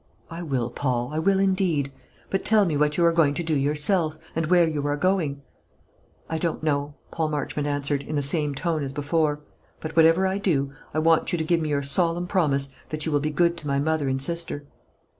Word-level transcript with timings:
"I 0.31 0.41
will, 0.41 0.71
Paul; 0.71 1.11
I 1.13 1.19
will 1.19 1.37
indeed. 1.37 1.91
But 2.31 2.43
tell 2.43 2.65
me 2.65 2.75
what 2.75 2.97
you 2.97 3.05
are 3.05 3.11
going 3.11 3.35
to 3.35 3.43
do 3.43 3.55
yourself, 3.55 4.17
and 4.35 4.47
where 4.47 4.67
you 4.67 4.83
are 4.87 4.97
going?" 4.97 5.43
"I 6.27 6.39
don't 6.39 6.63
know," 6.63 6.95
Paul 7.11 7.27
Marchmont 7.29 7.67
answered, 7.67 8.01
in 8.01 8.15
the 8.15 8.23
same 8.23 8.55
tone 8.55 8.81
as 8.83 8.93
before; 8.93 9.41
"but 9.79 9.95
whatever 9.95 10.25
I 10.25 10.39
do, 10.39 10.73
I 10.91 10.97
want 10.97 11.31
you 11.31 11.37
to 11.37 11.43
give 11.45 11.61
me 11.61 11.69
your 11.69 11.83
solemn 11.83 12.25
promise 12.25 12.73
that 12.89 13.05
you 13.05 13.11
will 13.11 13.19
be 13.19 13.29
good 13.29 13.55
to 13.57 13.67
my 13.67 13.77
mother 13.79 14.09
and 14.09 14.19
sister." 14.19 14.65